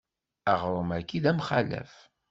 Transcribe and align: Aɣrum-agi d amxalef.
Aɣrum-agi 0.51 1.19
d 1.23 1.25
amxalef. 1.31 1.93